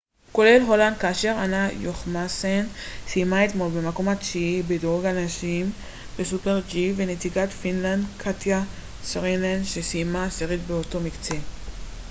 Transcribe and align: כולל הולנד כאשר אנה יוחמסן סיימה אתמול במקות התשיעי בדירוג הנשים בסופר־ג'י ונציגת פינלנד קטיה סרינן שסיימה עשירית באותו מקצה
כולל 0.31 0.61
הולנד 0.67 0.97
כאשר 0.97 1.35
אנה 1.45 1.67
יוחמסן 1.79 2.65
סיימה 3.07 3.45
אתמול 3.45 3.71
במקות 3.71 4.05
התשיעי 4.07 4.63
בדירוג 4.63 5.05
הנשים 5.05 5.71
בסופר־ג'י 6.19 6.93
ונציגת 6.95 7.49
פינלנד 7.51 8.05
קטיה 8.17 8.63
סרינן 9.03 9.63
שסיימה 9.63 10.25
עשירית 10.25 10.61
באותו 10.67 10.99
מקצה 10.99 11.35